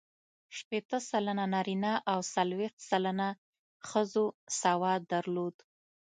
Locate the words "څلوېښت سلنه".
2.33-3.27